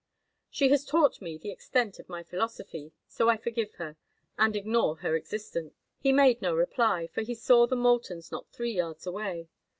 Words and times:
"She 0.49 0.69
has 0.69 0.83
taught 0.83 1.21
me 1.21 1.37
the 1.37 1.51
extent 1.51 1.99
of 1.99 2.09
my 2.09 2.23
philosophy, 2.23 2.91
so 3.07 3.29
I 3.29 3.37
forgive 3.37 3.75
her—and 3.75 4.55
ignore 4.55 4.95
her 4.95 5.15
existence." 5.15 5.75
He 5.99 6.11
made 6.11 6.41
no 6.41 6.55
reply, 6.55 7.05
for 7.05 7.21
he 7.21 7.35
saw 7.35 7.67
the 7.67 7.75
Moultons 7.75 8.31
not 8.31 8.49
three 8.49 8.71
yards 8.73 9.05
away. 9.05 9.47